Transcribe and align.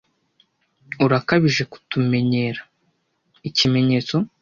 urakabije 1.05 1.63
kutumenyera 1.71 2.61
ikimenyetso 3.49 4.15